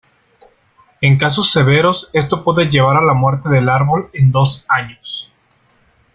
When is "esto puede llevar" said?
2.13-2.97